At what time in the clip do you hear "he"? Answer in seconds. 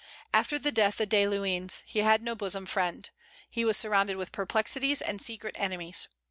1.85-1.99, 3.51-3.63